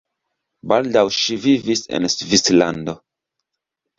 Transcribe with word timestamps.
Baldaŭ 0.71 1.03
ŝi 1.17 1.37
vivis 1.43 1.85
en 1.97 2.09
Svislando. 2.15 2.99